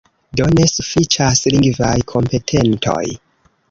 Do, 0.39 0.47
ne 0.59 0.63
sufiĉas 0.71 1.45
lingvaj 1.57 1.95
kompetentoj. 2.17 3.03